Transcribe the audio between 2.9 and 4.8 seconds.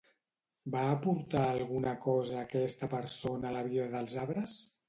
persona a la vida dels arbres?